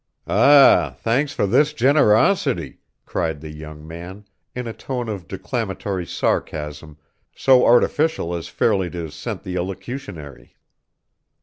"Ah, 0.25 0.95
thanks 0.97 1.31
for 1.31 1.45
this 1.45 1.73
generosity," 1.73 2.79
cried 3.05 3.39
the 3.39 3.51
young 3.51 3.87
man, 3.87 4.25
in 4.55 4.65
a 4.65 4.73
tone 4.73 5.07
of 5.07 5.27
declamatory 5.27 6.07
sarcasm 6.07 6.97
so 7.35 7.63
artificial 7.67 8.33
as 8.33 8.47
fairly 8.47 8.89
to 8.89 9.11
scent 9.11 9.43
the 9.43 9.53
elocutionary. 9.55 10.55